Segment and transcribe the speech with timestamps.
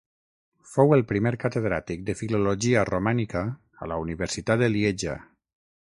[0.69, 3.45] Fou el primer catedràtic de Filologia Romànica
[3.85, 5.21] a la universitat de Lieja.